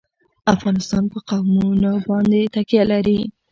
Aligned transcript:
افغانستان 0.53 1.03
په 1.11 1.19
قومونه 1.27 1.91
باندې 2.07 2.51
تکیه 2.53 2.83
لري. 2.91 3.19